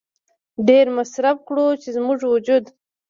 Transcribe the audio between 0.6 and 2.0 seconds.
ډېر مصرف کړو چې